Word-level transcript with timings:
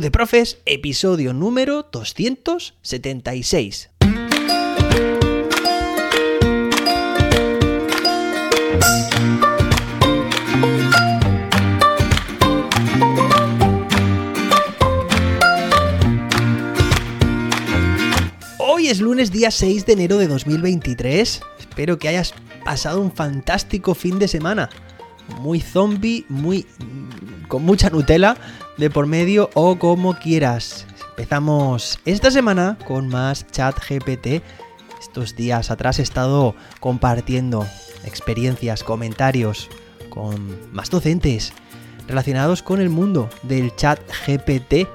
De 0.00 0.10
Profes, 0.10 0.58
episodio 0.66 1.32
número 1.32 1.88
276. 1.90 3.88
Hoy 18.58 18.88
es 18.88 19.00
lunes 19.00 19.32
día 19.32 19.50
6 19.50 19.86
de 19.86 19.92
enero 19.94 20.18
de 20.18 20.28
2023. 20.28 21.40
Espero 21.58 21.98
que 21.98 22.08
hayas 22.08 22.34
pasado 22.66 23.00
un 23.00 23.12
fantástico 23.12 23.94
fin 23.94 24.18
de 24.18 24.28
semana. 24.28 24.68
Muy 25.40 25.60
zombie, 25.60 26.26
muy 26.28 26.66
con 27.48 27.64
mucha 27.64 27.88
Nutella 27.88 28.36
de 28.76 28.90
por 28.90 29.06
medio 29.06 29.50
o 29.54 29.78
como 29.78 30.14
quieras. 30.14 30.86
Empezamos 31.10 31.98
esta 32.04 32.30
semana 32.30 32.76
con 32.86 33.08
más 33.08 33.46
chat 33.50 33.76
GPT. 33.78 34.42
Estos 35.00 35.34
días 35.36 35.70
atrás 35.70 35.98
he 35.98 36.02
estado 36.02 36.54
compartiendo 36.80 37.66
experiencias, 38.04 38.84
comentarios 38.84 39.70
con 40.10 40.72
más 40.72 40.90
docentes 40.90 41.52
relacionados 42.06 42.62
con 42.62 42.80
el 42.80 42.90
mundo 42.90 43.28
del 43.42 43.74
chat 43.76 44.00
GPT. 44.26 44.86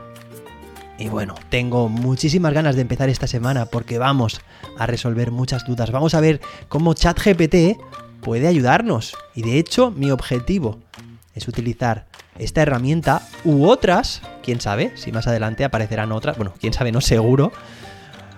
Y 0.97 1.09
bueno, 1.09 1.33
tengo 1.49 1.89
muchísimas 1.89 2.53
ganas 2.53 2.75
de 2.75 2.83
empezar 2.83 3.09
esta 3.09 3.25
semana 3.25 3.65
porque 3.65 3.97
vamos 3.97 4.41
a 4.77 4.85
resolver 4.85 5.31
muchas 5.31 5.65
dudas. 5.65 5.91
Vamos 5.91 6.13
a 6.13 6.21
ver 6.21 6.39
cómo 6.69 6.93
ChatGPT 6.93 7.79
puede 8.21 8.47
ayudarnos. 8.47 9.17
Y 9.33 9.41
de 9.41 9.57
hecho, 9.57 9.89
mi 9.89 10.11
objetivo 10.11 10.77
es 11.33 11.47
utilizar 11.47 12.07
esta 12.41 12.63
herramienta 12.63 13.21
u 13.45 13.65
otras, 13.65 14.23
quién 14.41 14.61
sabe, 14.61 14.91
si 14.95 15.11
más 15.11 15.27
adelante 15.27 15.63
aparecerán 15.63 16.11
otras, 16.11 16.37
bueno, 16.37 16.53
quién 16.59 16.73
sabe, 16.73 16.91
no 16.91 16.99
seguro. 16.99 17.51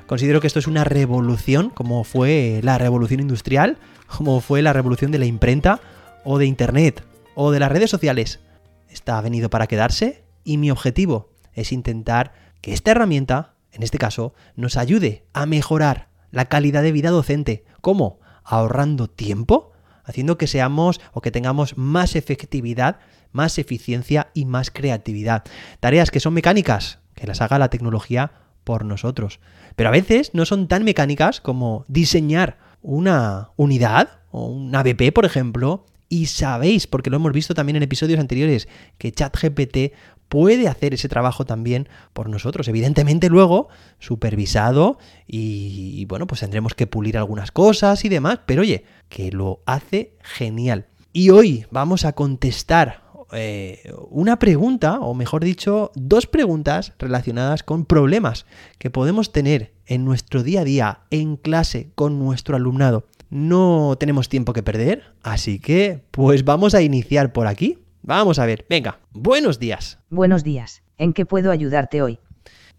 Considero 0.08 0.42
que 0.42 0.48
esto 0.48 0.60
es 0.60 0.68
una 0.68 0.84
revolución, 0.84 1.70
como 1.70 2.04
fue 2.04 2.60
la 2.64 2.78
revolución 2.78 3.22
industrial, 3.22 3.78
como 4.08 4.42
fue 4.42 4.62
la 4.62 4.74
revolución 4.74 5.12
de 5.12 5.20
la 5.20 5.26
imprenta 5.26 5.80
o 6.26 6.38
de 6.38 6.46
Internet 6.46 7.04
o 7.34 7.52
de 7.52 7.62
las 7.62 7.72
redes 7.72 7.90
sociales. 7.90 8.42
Está 8.90 9.22
venido 9.22 9.50
para 9.50 9.68
quedarse 9.68 10.26
y 10.44 10.58
mi 10.58 10.70
objetivo 10.70 11.30
es 11.54 11.72
intentar 11.72 12.34
que 12.60 12.74
esta 12.74 12.92
herramienta, 12.92 13.56
en 13.72 13.84
este 13.84 14.00
caso, 14.00 14.34
nos 14.58 14.76
ayude 14.76 15.24
a 15.32 15.46
mejorar 15.46 16.10
la 16.30 16.46
calidad 16.46 16.84
de 16.84 16.92
vida 16.92 17.10
docente. 17.10 17.64
¿Cómo? 17.80 18.20
Ahorrando 18.44 19.10
tiempo, 19.10 19.72
haciendo 20.04 20.38
que 20.38 20.48
seamos 20.48 21.00
o 21.14 21.22
que 21.22 21.32
tengamos 21.32 21.78
más 21.78 22.18
efectividad 22.18 23.00
más 23.34 23.58
eficiencia 23.58 24.30
y 24.34 24.46
más 24.46 24.72
creatividad. 24.72 25.44
Tareas 25.80 26.12
que 26.12 26.20
son 26.20 26.34
mecánicas, 26.34 27.00
que 27.16 27.28
las 27.28 27.42
haga 27.42 27.60
la 27.60 27.70
tecnología 27.70 28.32
por 28.64 28.86
nosotros. 28.86 29.40
Pero 29.76 29.90
a 29.90 29.92
veces 29.92 30.32
no 30.34 30.46
son 30.46 30.68
tan 30.68 30.84
mecánicas 30.84 31.42
como 31.42 31.86
diseñar 31.88 32.58
una 32.82 33.50
unidad 33.56 34.20
o 34.32 34.48
un 34.48 34.76
ABP, 34.76 35.12
por 35.14 35.26
ejemplo, 35.26 35.86
y 36.10 36.28
sabéis, 36.28 36.86
porque 36.86 37.10
lo 37.10 37.16
hemos 37.18 37.34
visto 37.34 37.56
también 37.56 37.76
en 37.76 37.84
episodios 37.84 38.20
anteriores, 38.20 38.68
que 38.98 39.12
ChatGPT 39.12 39.94
puede 40.30 40.68
hacer 40.68 40.94
ese 40.94 41.10
trabajo 41.10 41.46
también 41.46 41.88
por 42.14 42.30
nosotros. 42.30 42.68
Evidentemente 42.68 43.30
luego 43.30 43.70
supervisado 44.00 44.98
y, 45.28 45.94
y, 45.96 46.06
bueno, 46.06 46.28
pues 46.28 46.42
tendremos 46.42 46.76
que 46.76 46.88
pulir 46.88 47.18
algunas 47.18 47.52
cosas 47.52 48.06
y 48.06 48.10
demás, 48.10 48.40
pero 48.46 48.62
oye, 48.62 48.86
que 49.10 49.32
lo 49.32 49.62
hace 49.66 50.16
genial. 50.22 50.88
Y 51.14 51.30
hoy 51.30 51.66
vamos 51.70 52.06
a 52.06 52.14
contestar 52.14 53.03
eh, 53.34 53.94
una 54.10 54.40
pregunta, 54.40 55.00
o 55.00 55.14
mejor 55.14 55.44
dicho, 55.44 55.92
dos 55.96 56.28
preguntas 56.28 56.94
relacionadas 57.00 57.64
con 57.64 57.86
problemas 57.86 58.46
que 58.78 58.90
podemos 58.90 59.32
tener 59.32 59.74
en 59.86 60.06
nuestro 60.06 60.44
día 60.44 60.62
a 60.62 60.64
día, 60.64 61.00
en 61.10 61.38
clase, 61.38 61.92
con 61.96 62.20
nuestro 62.20 62.56
alumnado. 62.56 63.06
No 63.30 63.96
tenemos 64.00 64.30
tiempo 64.30 64.54
que 64.54 64.64
perder, 64.64 65.04
así 65.24 65.60
que 65.60 66.04
pues 66.12 66.46
vamos 66.46 66.76
a 66.76 66.82
iniciar 66.82 67.34
por 67.34 67.48
aquí. 67.48 67.80
Vamos 68.02 68.38
a 68.38 68.46
ver, 68.46 68.66
venga, 68.70 69.00
buenos 69.12 69.60
días. 69.60 70.00
Buenos 70.10 70.44
días, 70.44 70.84
¿en 70.98 71.14
qué 71.14 71.26
puedo 71.26 71.52
ayudarte 71.52 72.02
hoy? 72.02 72.20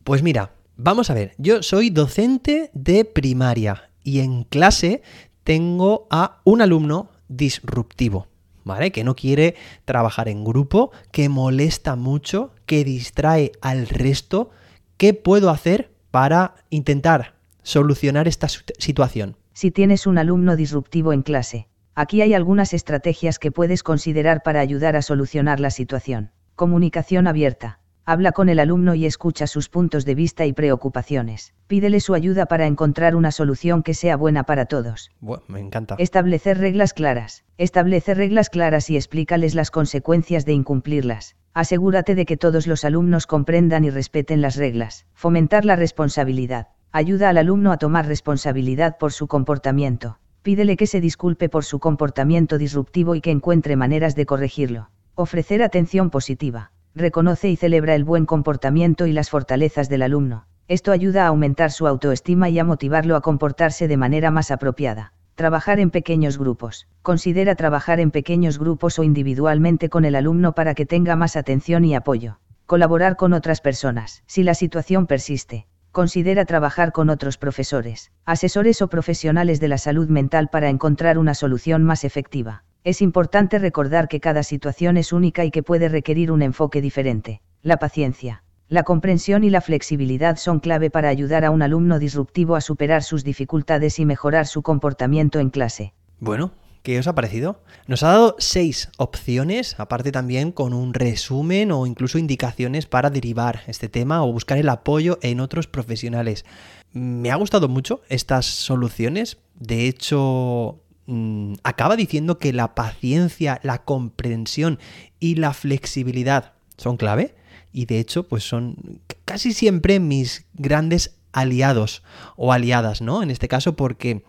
Pues 0.04 0.22
mira, 0.22 0.52
vamos 0.76 1.10
a 1.10 1.14
ver, 1.14 1.34
yo 1.38 1.62
soy 1.62 1.90
docente 1.90 2.70
de 2.74 3.04
primaria 3.04 3.90
y 4.02 4.20
en 4.20 4.44
clase 4.44 5.02
tengo 5.42 6.06
a 6.10 6.40
un 6.44 6.62
alumno 6.62 7.10
disruptivo. 7.28 8.28
¿Vale? 8.64 8.90
Que 8.90 9.04
no 9.04 9.14
quiere 9.14 9.54
trabajar 9.84 10.28
en 10.28 10.44
grupo, 10.44 10.90
que 11.12 11.28
molesta 11.28 11.96
mucho, 11.96 12.52
que 12.66 12.84
distrae 12.84 13.52
al 13.60 13.86
resto. 13.86 14.50
¿Qué 14.96 15.14
puedo 15.14 15.50
hacer 15.50 15.92
para 16.10 16.54
intentar 16.70 17.34
solucionar 17.62 18.28
esta 18.28 18.48
situación? 18.48 19.36
Si 19.52 19.70
tienes 19.70 20.06
un 20.06 20.18
alumno 20.18 20.56
disruptivo 20.56 21.12
en 21.12 21.22
clase, 21.22 21.68
aquí 21.94 22.22
hay 22.22 22.34
algunas 22.34 22.74
estrategias 22.74 23.38
que 23.38 23.52
puedes 23.52 23.82
considerar 23.82 24.42
para 24.42 24.60
ayudar 24.60 24.96
a 24.96 25.02
solucionar 25.02 25.60
la 25.60 25.70
situación. 25.70 26.32
Comunicación 26.56 27.26
abierta. 27.26 27.80
Habla 28.06 28.32
con 28.32 28.50
el 28.50 28.58
alumno 28.58 28.94
y 28.94 29.06
escucha 29.06 29.46
sus 29.46 29.70
puntos 29.70 30.04
de 30.04 30.14
vista 30.14 30.44
y 30.44 30.52
preocupaciones. 30.52 31.54
Pídele 31.68 32.00
su 32.00 32.12
ayuda 32.12 32.44
para 32.44 32.66
encontrar 32.66 33.16
una 33.16 33.30
solución 33.30 33.82
que 33.82 33.94
sea 33.94 34.18
buena 34.18 34.44
para 34.44 34.66
todos. 34.66 35.10
Bueno, 35.20 35.42
me 35.48 35.60
encanta. 35.60 35.94
Establecer 35.98 36.58
reglas 36.58 36.92
claras. 36.92 37.44
Establece 37.56 38.12
reglas 38.12 38.50
claras 38.50 38.90
y 38.90 38.96
explícales 38.96 39.54
las 39.54 39.70
consecuencias 39.70 40.44
de 40.44 40.52
incumplirlas. 40.52 41.36
Asegúrate 41.54 42.14
de 42.14 42.26
que 42.26 42.36
todos 42.36 42.66
los 42.66 42.84
alumnos 42.84 43.26
comprendan 43.26 43.84
y 43.84 43.90
respeten 43.90 44.42
las 44.42 44.56
reglas. 44.56 45.06
Fomentar 45.14 45.64
la 45.64 45.76
responsabilidad. 45.76 46.68
Ayuda 46.92 47.30
al 47.30 47.38
alumno 47.38 47.72
a 47.72 47.78
tomar 47.78 48.06
responsabilidad 48.06 48.98
por 48.98 49.12
su 49.12 49.28
comportamiento. 49.28 50.18
Pídele 50.42 50.76
que 50.76 50.86
se 50.86 51.00
disculpe 51.00 51.48
por 51.48 51.64
su 51.64 51.78
comportamiento 51.78 52.58
disruptivo 52.58 53.14
y 53.14 53.22
que 53.22 53.30
encuentre 53.30 53.76
maneras 53.76 54.14
de 54.14 54.26
corregirlo. 54.26 54.90
Ofrecer 55.14 55.62
atención 55.62 56.10
positiva 56.10 56.73
reconoce 56.94 57.48
y 57.48 57.56
celebra 57.56 57.94
el 57.94 58.04
buen 58.04 58.26
comportamiento 58.26 59.06
y 59.06 59.12
las 59.12 59.30
fortalezas 59.30 59.88
del 59.88 60.02
alumno. 60.02 60.46
Esto 60.68 60.92
ayuda 60.92 61.24
a 61.24 61.28
aumentar 61.28 61.70
su 61.70 61.86
autoestima 61.86 62.48
y 62.48 62.58
a 62.58 62.64
motivarlo 62.64 63.16
a 63.16 63.20
comportarse 63.20 63.88
de 63.88 63.96
manera 63.96 64.30
más 64.30 64.50
apropiada. 64.50 65.12
Trabajar 65.34 65.80
en 65.80 65.90
pequeños 65.90 66.38
grupos. 66.38 66.86
Considera 67.02 67.56
trabajar 67.56 67.98
en 67.98 68.12
pequeños 68.12 68.58
grupos 68.58 68.98
o 68.98 69.02
individualmente 69.02 69.88
con 69.88 70.04
el 70.04 70.14
alumno 70.14 70.54
para 70.54 70.74
que 70.74 70.86
tenga 70.86 71.16
más 71.16 71.36
atención 71.36 71.84
y 71.84 71.94
apoyo. 71.94 72.38
Colaborar 72.66 73.16
con 73.16 73.32
otras 73.32 73.60
personas. 73.60 74.22
Si 74.26 74.42
la 74.42 74.54
situación 74.54 75.06
persiste, 75.06 75.66
considera 75.90 76.44
trabajar 76.44 76.92
con 76.92 77.10
otros 77.10 77.36
profesores, 77.36 78.10
asesores 78.24 78.80
o 78.80 78.88
profesionales 78.88 79.60
de 79.60 79.68
la 79.68 79.78
salud 79.78 80.08
mental 80.08 80.48
para 80.50 80.70
encontrar 80.70 81.18
una 81.18 81.34
solución 81.34 81.82
más 81.82 82.04
efectiva. 82.04 82.64
Es 82.84 83.00
importante 83.00 83.58
recordar 83.58 84.08
que 84.08 84.20
cada 84.20 84.42
situación 84.42 84.98
es 84.98 85.14
única 85.14 85.42
y 85.46 85.50
que 85.50 85.62
puede 85.62 85.88
requerir 85.88 86.30
un 86.30 86.42
enfoque 86.42 86.82
diferente. 86.82 87.40
La 87.62 87.78
paciencia, 87.78 88.44
la 88.68 88.82
comprensión 88.82 89.42
y 89.42 89.48
la 89.48 89.62
flexibilidad 89.62 90.36
son 90.36 90.60
clave 90.60 90.90
para 90.90 91.08
ayudar 91.08 91.46
a 91.46 91.50
un 91.50 91.62
alumno 91.62 91.98
disruptivo 91.98 92.56
a 92.56 92.60
superar 92.60 93.02
sus 93.02 93.24
dificultades 93.24 93.98
y 93.98 94.04
mejorar 94.04 94.46
su 94.46 94.60
comportamiento 94.60 95.40
en 95.40 95.48
clase. 95.48 95.94
Bueno, 96.20 96.52
¿Qué 96.84 96.98
os 96.98 97.06
ha 97.06 97.14
parecido? 97.14 97.62
Nos 97.86 98.02
ha 98.02 98.08
dado 98.08 98.36
seis 98.38 98.90
opciones, 98.98 99.80
aparte 99.80 100.12
también 100.12 100.52
con 100.52 100.74
un 100.74 100.92
resumen 100.92 101.72
o 101.72 101.86
incluso 101.86 102.18
indicaciones 102.18 102.84
para 102.84 103.08
derivar 103.08 103.62
este 103.68 103.88
tema 103.88 104.22
o 104.22 104.30
buscar 104.30 104.58
el 104.58 104.68
apoyo 104.68 105.18
en 105.22 105.40
otros 105.40 105.66
profesionales. 105.66 106.44
Me 106.92 107.30
ha 107.30 107.36
gustado 107.36 107.70
mucho 107.70 108.02
estas 108.10 108.44
soluciones. 108.44 109.38
De 109.54 109.88
hecho, 109.88 110.83
Mm, 111.06 111.54
acaba 111.64 111.96
diciendo 111.96 112.38
que 112.38 112.52
la 112.52 112.74
paciencia, 112.74 113.60
la 113.62 113.84
comprensión 113.84 114.78
y 115.20 115.34
la 115.34 115.52
flexibilidad 115.52 116.52
son 116.78 116.96
clave 116.96 117.34
y 117.72 117.86
de 117.86 117.98
hecho 117.98 118.26
pues 118.26 118.44
son 118.44 119.00
casi 119.24 119.52
siempre 119.52 120.00
mis 120.00 120.46
grandes 120.54 121.16
aliados 121.32 122.02
o 122.36 122.52
aliadas, 122.52 123.02
¿no? 123.02 123.22
En 123.22 123.30
este 123.30 123.48
caso 123.48 123.76
porque 123.76 124.24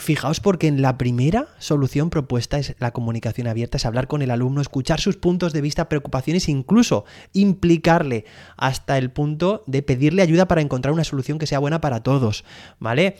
Fijaos 0.00 0.40
porque 0.40 0.66
en 0.66 0.80
la 0.80 0.96
primera 0.96 1.48
solución 1.58 2.08
propuesta 2.08 2.58
es 2.58 2.74
la 2.78 2.90
comunicación 2.90 3.46
abierta, 3.46 3.76
es 3.76 3.84
hablar 3.84 4.08
con 4.08 4.22
el 4.22 4.30
alumno, 4.30 4.62
escuchar 4.62 4.98
sus 4.98 5.18
puntos 5.18 5.52
de 5.52 5.60
vista, 5.60 5.90
preocupaciones, 5.90 6.48
incluso 6.48 7.04
implicarle 7.34 8.24
hasta 8.56 8.96
el 8.96 9.10
punto 9.10 9.62
de 9.66 9.82
pedirle 9.82 10.22
ayuda 10.22 10.48
para 10.48 10.62
encontrar 10.62 10.94
una 10.94 11.04
solución 11.04 11.38
que 11.38 11.46
sea 11.46 11.58
buena 11.58 11.82
para 11.82 12.02
todos, 12.02 12.46
¿vale? 12.78 13.16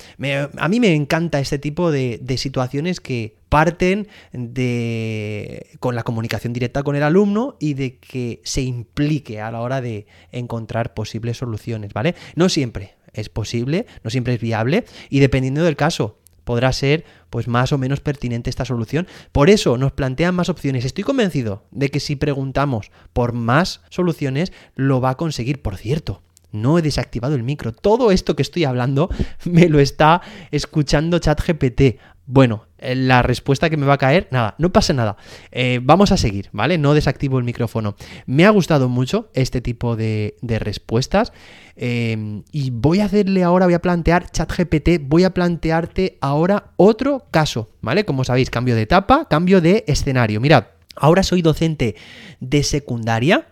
a 0.57 0.69
mí 0.69 0.81
me 0.81 0.95
encanta 0.95 1.39
este 1.39 1.59
tipo 1.59 1.91
de, 1.91 2.19
de 2.23 2.39
situaciones 2.39 3.01
que 3.01 3.37
parten 3.51 4.09
de 4.33 5.67
con 5.81 5.95
la 5.95 6.03
comunicación 6.03 6.55
directa 6.55 6.83
con 6.83 6.97
el 6.97 7.03
alumno 7.03 7.57
y 7.61 7.75
de 7.75 7.99
que 7.99 8.41
se 8.43 8.63
implique 8.63 9.43
a 9.43 9.51
la 9.51 9.61
hora 9.61 9.83
de 9.83 10.07
encontrar 10.33 10.95
posibles 10.95 11.37
soluciones, 11.37 11.93
¿vale? 11.93 12.15
No 12.37 12.49
siempre 12.49 12.95
es 13.13 13.29
posible, 13.29 13.87
no 14.03 14.09
siempre 14.09 14.35
es 14.35 14.41
viable 14.41 14.85
y 15.11 15.21
dependiendo 15.21 15.63
del 15.63 15.77
caso, 15.77 16.20
podrá 16.51 16.73
ser 16.73 17.05
pues 17.31 17.47
más 17.47 17.71
o 17.71 17.79
menos 17.79 18.01
pertinente 18.01 18.51
esta 18.51 18.65
solución. 18.65 19.07
Por 19.31 19.51
eso 19.51 19.79
nos 19.79 19.93
plantean 19.93 20.35
más 20.35 20.49
opciones. 20.49 20.85
Estoy 20.85 21.05
convencido 21.05 21.63
de 21.71 21.91
que 21.91 22.01
si 22.01 22.17
preguntamos 22.17 22.91
por 23.13 23.33
más 23.33 23.83
soluciones, 23.89 24.53
lo 24.75 25.01
va 25.01 25.11
a 25.11 25.17
conseguir. 25.17 25.63
Por 25.63 25.77
cierto, 25.77 26.23
no 26.51 26.77
he 26.77 26.83
desactivado 26.83 27.37
el 27.37 27.45
micro. 27.45 27.71
Todo 27.71 28.11
esto 28.11 28.35
que 28.35 28.43
estoy 28.43 28.65
hablando 28.65 29.11
me 29.45 29.69
lo 29.69 29.79
está 29.79 30.23
escuchando 30.51 31.21
ChatGPT. 31.21 32.01
Bueno, 32.33 32.67
eh, 32.79 32.95
la 32.95 33.23
respuesta 33.23 33.69
que 33.71 33.77
me 33.77 33.87
va 33.87 33.95
a 33.95 33.99
caer, 33.99 34.29
nada, 34.31 34.55
no 34.59 34.73
pasa 34.73 34.93
nada. 34.93 35.17
Eh, 35.51 35.81
vamos 35.83 36.13
a 36.13 36.17
seguir, 36.17 36.49
¿vale? 36.53 36.79
No 36.79 36.95
desactivo 36.95 37.39
el 37.39 37.45
micrófono. 37.45 37.97
Me 38.25 38.47
ha 38.47 38.51
gustado 38.51 38.89
mucho 38.89 39.31
este 39.35 39.61
tipo 39.61 39.97
de, 39.97 40.37
respuestas 40.41 41.33
eh, 41.75 42.43
y 42.53 42.71
voy 42.71 43.01
a 43.01 43.07
hacerle 43.07 43.43
ahora, 43.43 43.67
voy 43.67 43.75
a 43.75 43.83
plantear 43.83 44.31
ChatGPT, 44.31 45.01
voy 45.03 45.25
a 45.25 45.35
plantearte 45.35 46.19
ahora 46.21 46.71
otro 46.77 47.27
caso, 47.33 47.69
¿vale? 47.81 48.05
Como 48.05 48.23
sabéis, 48.23 48.49
cambio 48.49 48.77
de 48.77 48.83
etapa, 48.83 49.27
cambio 49.29 49.61
de 49.61 49.83
escenario. 49.89 50.41
Mirad, 50.41 50.67
ahora 50.95 51.25
soy 51.25 51.43
docente 51.43 51.97
de 52.39 52.63
secundaria. 52.63 53.49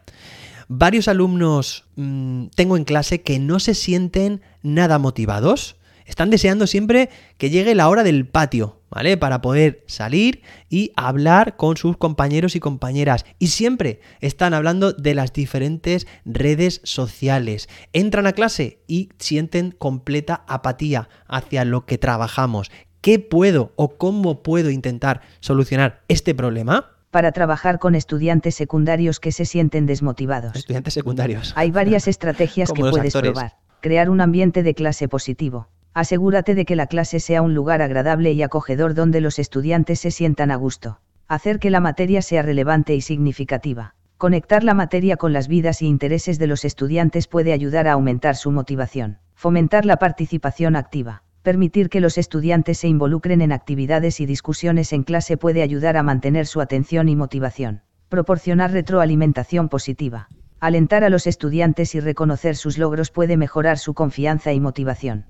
Varios 0.68 1.08
alumnos 1.08 1.84
mm, 1.96 2.46
tengo 2.54 2.76
en 2.76 2.84
clase 2.84 3.22
que 3.22 3.40
no 3.40 3.58
se 3.58 3.74
sienten 3.74 4.40
nada 4.62 5.00
motivados 5.00 5.77
están 6.08 6.30
deseando 6.30 6.66
siempre 6.66 7.10
que 7.36 7.50
llegue 7.50 7.74
la 7.74 7.88
hora 7.88 8.02
del 8.02 8.26
patio, 8.26 8.80
¿vale? 8.90 9.18
Para 9.18 9.42
poder 9.42 9.84
salir 9.86 10.42
y 10.70 10.90
hablar 10.96 11.56
con 11.56 11.76
sus 11.76 11.98
compañeros 11.98 12.56
y 12.56 12.60
compañeras. 12.60 13.26
Y 13.38 13.48
siempre 13.48 14.00
están 14.20 14.54
hablando 14.54 14.92
de 14.94 15.14
las 15.14 15.34
diferentes 15.34 16.06
redes 16.24 16.80
sociales. 16.82 17.68
Entran 17.92 18.26
a 18.26 18.32
clase 18.32 18.80
y 18.88 19.10
sienten 19.18 19.70
completa 19.70 20.44
apatía 20.48 21.10
hacia 21.26 21.66
lo 21.66 21.84
que 21.84 21.98
trabajamos. 21.98 22.70
¿Qué 23.02 23.18
puedo 23.18 23.72
o 23.76 23.96
cómo 23.98 24.42
puedo 24.42 24.70
intentar 24.70 25.20
solucionar 25.40 26.02
este 26.08 26.34
problema? 26.34 26.94
para 27.10 27.32
trabajar 27.32 27.78
con 27.78 27.94
estudiantes 27.94 28.54
secundarios 28.54 29.18
que 29.18 29.32
se 29.32 29.46
sienten 29.46 29.86
desmotivados. 29.86 30.54
Estudiantes 30.54 30.92
secundarios. 30.92 31.54
Hay 31.56 31.70
varias 31.70 32.06
estrategias 32.06 32.70
que 32.70 32.82
puedes 32.82 33.14
probar. 33.14 33.56
Crear 33.80 34.10
un 34.10 34.20
ambiente 34.20 34.62
de 34.62 34.74
clase 34.74 35.08
positivo. 35.08 35.68
Asegúrate 35.98 36.54
de 36.54 36.64
que 36.64 36.76
la 36.76 36.86
clase 36.86 37.18
sea 37.18 37.42
un 37.42 37.54
lugar 37.54 37.82
agradable 37.82 38.30
y 38.30 38.40
acogedor 38.44 38.94
donde 38.94 39.20
los 39.20 39.40
estudiantes 39.40 39.98
se 39.98 40.12
sientan 40.12 40.52
a 40.52 40.54
gusto. 40.54 41.00
Hacer 41.26 41.58
que 41.58 41.70
la 41.70 41.80
materia 41.80 42.22
sea 42.22 42.42
relevante 42.42 42.94
y 42.94 43.00
significativa. 43.00 43.96
Conectar 44.16 44.62
la 44.62 44.74
materia 44.74 45.16
con 45.16 45.32
las 45.32 45.48
vidas 45.48 45.82
y 45.82 45.88
intereses 45.88 46.38
de 46.38 46.46
los 46.46 46.64
estudiantes 46.64 47.26
puede 47.26 47.52
ayudar 47.52 47.88
a 47.88 47.94
aumentar 47.94 48.36
su 48.36 48.52
motivación. 48.52 49.18
Fomentar 49.34 49.84
la 49.84 49.96
participación 49.96 50.76
activa. 50.76 51.24
Permitir 51.42 51.88
que 51.88 52.00
los 52.00 52.16
estudiantes 52.16 52.78
se 52.78 52.86
involucren 52.86 53.40
en 53.40 53.50
actividades 53.50 54.20
y 54.20 54.26
discusiones 54.26 54.92
en 54.92 55.02
clase 55.02 55.36
puede 55.36 55.62
ayudar 55.62 55.96
a 55.96 56.04
mantener 56.04 56.46
su 56.46 56.60
atención 56.60 57.08
y 57.08 57.16
motivación. 57.16 57.82
Proporcionar 58.08 58.70
retroalimentación 58.70 59.68
positiva. 59.68 60.28
Alentar 60.60 61.02
a 61.02 61.10
los 61.10 61.26
estudiantes 61.26 61.96
y 61.96 62.00
reconocer 62.00 62.54
sus 62.54 62.78
logros 62.78 63.10
puede 63.10 63.36
mejorar 63.36 63.78
su 63.78 63.94
confianza 63.94 64.52
y 64.52 64.60
motivación. 64.60 65.26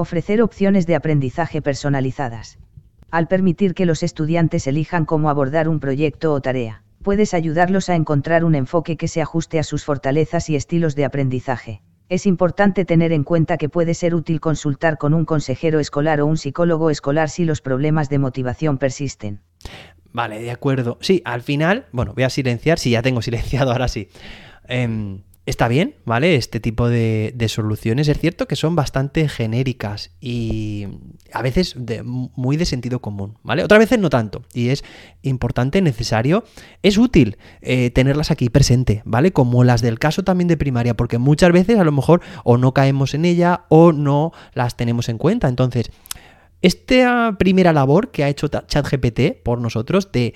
Ofrecer 0.00 0.42
opciones 0.42 0.86
de 0.86 0.94
aprendizaje 0.94 1.60
personalizadas. 1.60 2.60
Al 3.10 3.26
permitir 3.26 3.74
que 3.74 3.84
los 3.84 4.04
estudiantes 4.04 4.68
elijan 4.68 5.04
cómo 5.04 5.28
abordar 5.28 5.68
un 5.68 5.80
proyecto 5.80 6.32
o 6.32 6.40
tarea, 6.40 6.84
puedes 7.02 7.34
ayudarlos 7.34 7.88
a 7.88 7.96
encontrar 7.96 8.44
un 8.44 8.54
enfoque 8.54 8.96
que 8.96 9.08
se 9.08 9.20
ajuste 9.20 9.58
a 9.58 9.64
sus 9.64 9.84
fortalezas 9.84 10.50
y 10.50 10.54
estilos 10.54 10.94
de 10.94 11.04
aprendizaje. 11.04 11.82
Es 12.08 12.26
importante 12.26 12.84
tener 12.84 13.10
en 13.10 13.24
cuenta 13.24 13.56
que 13.56 13.68
puede 13.68 13.92
ser 13.92 14.14
útil 14.14 14.38
consultar 14.38 14.98
con 14.98 15.14
un 15.14 15.24
consejero 15.24 15.80
escolar 15.80 16.20
o 16.20 16.26
un 16.26 16.36
psicólogo 16.36 16.90
escolar 16.90 17.28
si 17.28 17.44
los 17.44 17.60
problemas 17.60 18.08
de 18.08 18.20
motivación 18.20 18.78
persisten. 18.78 19.40
Vale, 20.12 20.40
de 20.40 20.52
acuerdo. 20.52 20.98
Sí, 21.00 21.22
al 21.24 21.42
final, 21.42 21.86
bueno, 21.90 22.12
voy 22.14 22.22
a 22.22 22.30
silenciar, 22.30 22.78
sí, 22.78 22.90
ya 22.90 23.02
tengo 23.02 23.20
silenciado, 23.20 23.72
ahora 23.72 23.88
sí. 23.88 24.08
Em, 24.68 25.22
está 25.48 25.66
bien, 25.66 25.94
¿vale? 26.04 26.34
Este 26.34 26.60
tipo 26.60 26.90
de, 26.90 27.34
soluciones 27.48 28.08
es 28.08 28.18
cierto 28.18 28.46
que 28.46 28.54
son 28.54 28.76
bastante 28.76 29.28
genéricas 29.30 30.10
y 30.20 30.86
a 31.32 31.40
veces 31.40 31.74
muy 32.04 32.58
de 32.58 32.66
sentido 32.66 33.00
común, 33.00 33.38
¿vale? 33.42 33.64
Otras 33.64 33.78
veces 33.78 33.98
no 33.98 34.10
tanto 34.10 34.42
y 34.52 34.68
es 34.68 34.84
importante, 35.22 35.80
necesario, 35.80 36.44
es 36.82 36.98
útil 36.98 37.38
eh, 37.62 37.90
tenerlas 37.90 38.30
aquí 38.30 38.50
presente, 38.50 39.00
¿vale? 39.06 39.32
Como 39.32 39.64
las 39.64 39.80
del 39.80 39.98
caso 39.98 40.22
también 40.22 40.48
de 40.48 40.58
primaria, 40.58 40.94
porque 40.94 41.16
muchas 41.16 41.50
veces 41.50 41.78
a 41.78 41.84
lo 41.84 41.92
mejor 41.92 42.20
o 42.44 42.58
no 42.58 42.74
caemos 42.74 43.14
en 43.14 43.24
ella 43.24 43.64
o 43.70 43.92
no 43.92 44.32
las 44.52 44.76
tenemos 44.76 45.08
en 45.08 45.16
cuenta. 45.16 45.48
Entonces, 45.48 45.90
esta 46.62 47.36
primera 47.38 47.72
labor 47.72 48.10
que 48.10 48.24
ha 48.24 48.28
hecho 48.28 48.48
ChatGPT 48.48 49.42
por 49.42 49.60
nosotros 49.60 50.10
de, 50.12 50.34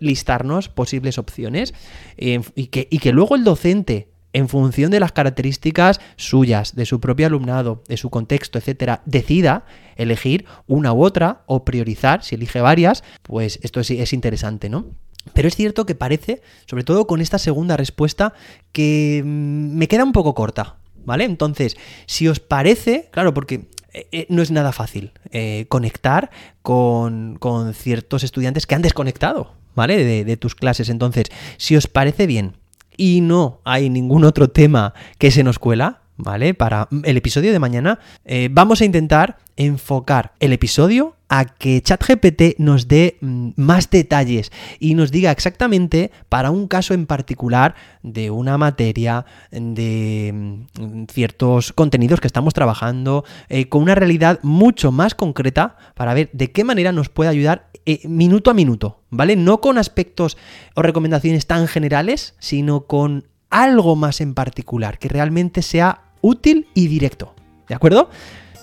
listarnos 0.00 0.68
posibles 0.68 1.18
opciones 1.18 1.74
y, 2.16 2.66
que, 2.66 2.88
y 2.90 2.98
que 2.98 3.12
luego 3.12 3.36
el 3.36 3.44
docente 3.44 4.08
en 4.32 4.48
función 4.48 4.90
de 4.90 5.00
las 5.00 5.12
características 5.12 6.00
suyas, 6.16 6.74
de 6.74 6.86
su 6.86 7.00
propio 7.00 7.26
alumnado, 7.26 7.82
de 7.86 7.96
su 7.96 8.10
contexto, 8.10 8.58
etcétera, 8.58 9.02
decida 9.04 9.66
elegir 9.96 10.46
una 10.66 10.92
u 10.92 11.04
otra 11.04 11.42
o 11.46 11.64
priorizar, 11.64 12.24
si 12.24 12.34
elige 12.34 12.60
varias, 12.60 13.04
pues 13.22 13.58
esto 13.62 13.80
es, 13.80 13.90
es 13.90 14.12
interesante, 14.12 14.68
¿no? 14.68 14.86
Pero 15.34 15.48
es 15.48 15.54
cierto 15.54 15.86
que 15.86 15.94
parece, 15.94 16.42
sobre 16.66 16.82
todo 16.82 17.06
con 17.06 17.20
esta 17.20 17.38
segunda 17.38 17.76
respuesta, 17.76 18.32
que 18.72 19.22
mm, 19.24 19.76
me 19.76 19.86
queda 19.86 20.04
un 20.04 20.12
poco 20.12 20.34
corta, 20.34 20.76
¿vale? 21.04 21.24
Entonces, 21.24 21.76
si 22.06 22.26
os 22.26 22.40
parece, 22.40 23.08
claro, 23.12 23.34
porque 23.34 23.68
eh, 23.92 24.08
eh, 24.12 24.26
no 24.28 24.42
es 24.42 24.50
nada 24.50 24.72
fácil 24.72 25.12
eh, 25.30 25.66
conectar 25.68 26.30
con, 26.62 27.38
ciertos 27.74 28.24
estudiantes 28.24 28.66
que 28.66 28.74
han 28.74 28.82
desconectado, 28.82 29.54
¿vale? 29.74 30.02
De, 30.04 30.24
de, 30.24 30.36
tus 30.36 30.54
clases. 30.54 30.88
Entonces, 30.88 31.26
si 31.58 31.76
os 31.76 31.86
parece 31.86 32.26
bien 32.26 32.56
y 32.96 33.20
no 33.20 33.60
hay 33.64 33.90
ningún 33.90 34.24
otro 34.24 34.48
tema 34.48 34.94
que 35.18 35.30
se 35.30 35.42
nos 35.42 35.58
cuela, 35.58 36.01
¿vale? 36.16 36.54
Para 36.54 36.88
el 37.04 37.16
episodio 37.16 37.52
de 37.52 37.58
mañana, 37.58 37.98
eh, 38.24 38.48
vamos 38.50 38.80
a 38.80 38.84
intentar 38.84 39.38
enfocar 39.56 40.32
el 40.40 40.52
episodio 40.52 41.16
a 41.28 41.46
que 41.46 41.80
ChatGPT 41.80 42.58
nos 42.58 42.88
dé 42.88 43.16
mm, 43.20 43.50
más 43.56 43.88
detalles 43.88 44.52
y 44.78 44.94
nos 44.94 45.10
diga 45.10 45.30
exactamente 45.30 46.10
para 46.28 46.50
un 46.50 46.68
caso 46.68 46.92
en 46.94 47.06
particular 47.06 47.74
de 48.02 48.30
una 48.30 48.58
materia, 48.58 49.24
de 49.50 50.30
mm, 50.78 51.04
ciertos 51.10 51.72
contenidos 51.72 52.20
que 52.20 52.26
estamos 52.26 52.52
trabajando, 52.52 53.24
eh, 53.48 53.68
con 53.68 53.82
una 53.82 53.94
realidad 53.94 54.40
mucho 54.42 54.92
más 54.92 55.14
concreta 55.14 55.76
para 55.94 56.14
ver 56.14 56.28
de 56.32 56.52
qué 56.52 56.64
manera 56.64 56.92
nos 56.92 57.08
puede 57.08 57.30
ayudar 57.30 57.70
eh, 57.86 58.06
minuto 58.06 58.50
a 58.50 58.54
minuto, 58.54 59.00
¿vale? 59.10 59.34
No 59.34 59.60
con 59.60 59.78
aspectos 59.78 60.36
o 60.74 60.82
recomendaciones 60.82 61.46
tan 61.46 61.66
generales, 61.66 62.34
sino 62.38 62.86
con 62.86 63.24
algo 63.52 63.94
más 63.94 64.20
en 64.20 64.34
particular, 64.34 64.98
que 64.98 65.08
realmente 65.08 65.62
sea 65.62 66.00
útil 66.20 66.66
y 66.74 66.88
directo. 66.88 67.34
¿De 67.68 67.76
acuerdo? 67.76 68.10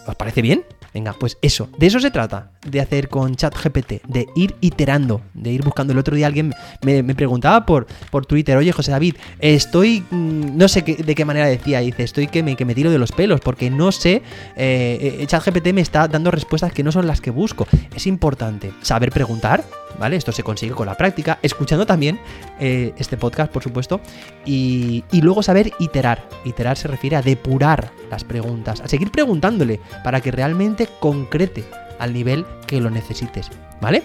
¿Os 0.05 0.15
parece 0.15 0.41
bien? 0.41 0.65
Venga, 0.93 1.13
pues 1.13 1.38
eso, 1.43 1.69
de 1.77 1.86
eso 1.86 2.00
se 2.00 2.10
trata, 2.10 2.51
de 2.65 2.81
hacer 2.81 3.10
con 3.10 3.36
ChatGPT, 3.36 4.05
de 4.08 4.27
ir 4.36 4.55
iterando, 4.60 5.22
de 5.36 5.51
ir 5.51 5.63
buscando. 5.63 5.93
El 5.93 6.00
otro 6.00 6.15
día 6.15 6.25
alguien 6.25 6.53
me, 6.81 7.03
preguntaba 7.13 7.63
por, 7.65 7.86
por 8.10 8.25
Twitter, 8.25 8.58
oye 8.58 8.72
José 8.72 8.91
David, 8.91 9.15
estoy, 9.39 10.03
mm, 10.10 10.58
no 10.58 10.67
sé 10.67 10.81
de 10.81 11.15
qué 11.15 11.25
manera 11.25 11.46
decía, 11.46 11.79
dice, 11.81 12.03
estoy 12.03 12.25
que 12.27 12.41
me, 12.41 12.55
que 12.55 12.65
me 12.65 12.74
tiro 12.74 12.89
de 12.89 12.98
los 12.98 13.12
pelos, 13.12 13.39
porque 13.39 13.69
no 13.69 13.91
sé, 13.91 14.24
eh, 14.55 15.17
eh, 15.22 15.25
ChatGPT 15.27 15.74
me 15.74 15.81
está 15.81 16.08
dando 16.08 16.31
respuestas 16.31 16.74
que 16.74 16.84
no 16.84 16.91
son 16.91 17.05
las 17.05 17.22
que 17.22 17.29
busco. 17.29 17.67
Es 17.96 18.08
importante 18.08 18.72
saber 18.81 19.12
preguntar, 19.12 19.63
¿vale? 20.00 20.15
Esto 20.15 20.32
se 20.32 20.44
consigue 20.44 20.74
con 20.74 20.88
la 20.88 20.96
práctica, 20.96 21.39
escuchando 21.41 21.86
también 21.86 22.20
eh, 22.60 22.94
este 22.98 23.18
podcast, 23.18 23.51
por 23.51 23.63
supuesto, 23.63 24.01
y, 24.46 25.03
y 25.12 25.22
luego 25.22 25.44
saber 25.44 25.72
iterar. 25.79 26.27
Iterar 26.46 26.77
se 26.77 26.88
refiere 26.88 27.15
a 27.15 27.22
depurar 27.22 27.91
las 28.10 28.24
preguntas, 28.24 28.82
a 28.82 28.88
seguir 28.88 29.12
preguntándole 29.12 29.79
para 30.03 30.22
que 30.22 30.32
realmente 30.32 30.88
concrete 31.00 31.63
al 32.00 32.13
nivel 32.13 32.46
que 32.65 32.79
lo 32.82 32.89
necesites, 32.89 33.50
¿vale? 33.82 34.01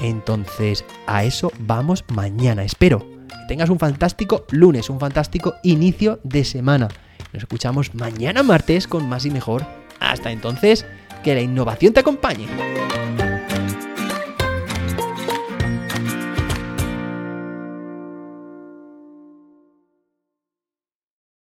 Entonces, 0.00 0.84
a 1.06 1.24
eso 1.24 1.52
vamos 1.58 2.04
mañana. 2.08 2.62
Espero 2.62 3.16
tengas 3.46 3.70
un 3.70 3.78
fantástico 3.78 4.44
lunes, 4.50 4.90
un 4.90 5.00
fantástico 5.00 5.54
inicio 5.62 6.20
de 6.22 6.44
semana. 6.44 6.88
Nos 7.32 7.42
escuchamos 7.42 7.94
mañana 7.94 8.42
martes 8.42 8.86
con 8.86 9.08
más 9.08 9.24
y 9.24 9.30
mejor. 9.30 9.64
Hasta 10.00 10.30
entonces, 10.30 10.84
que 11.22 11.34
la 11.34 11.40
innovación 11.40 11.92
te 11.92 12.00
acompañe. 12.00 12.46